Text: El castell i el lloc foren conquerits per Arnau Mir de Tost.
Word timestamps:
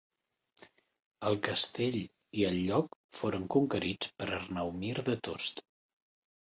El 1.31 1.37
castell 1.49 1.99
i 1.99 2.47
el 2.49 2.57
lloc 2.71 2.99
foren 3.19 3.47
conquerits 3.59 4.13
per 4.21 4.33
Arnau 4.41 4.77
Mir 4.83 4.97
de 5.13 5.21
Tost. 5.29 5.65